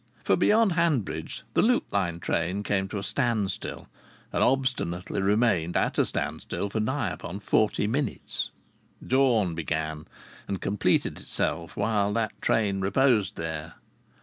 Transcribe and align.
For, 0.23 0.35
beyond 0.35 0.71
Hanbridge, 0.71 1.43
the 1.53 1.61
Loop 1.61 1.93
Line 1.93 2.19
train 2.19 2.63
came 2.63 2.87
to 2.87 2.97
a 2.97 3.03
standstill, 3.03 3.87
and 4.33 4.41
obstinately 4.41 5.21
remained 5.21 5.77
at 5.77 5.99
a 5.99 6.07
standstill 6.07 6.71
for 6.71 6.79
near 6.79 7.11
upon 7.13 7.39
forty 7.39 7.85
minutes. 7.85 8.49
Dawn 9.05 9.53
began 9.53 10.07
and 10.47 10.59
completed 10.59 11.19
itself 11.19 11.77
while 11.77 12.11
that 12.13 12.31
train 12.41 12.79
reposed 12.81 13.35
there. 13.35 13.75